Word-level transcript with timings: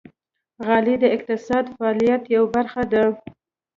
غالۍ 0.65 0.95
د 1.03 1.05
اقتصادي 1.15 1.71
فعالیت 1.77 2.21
یوه 2.35 2.49
برخه 2.55 2.83
ده. 2.93 3.03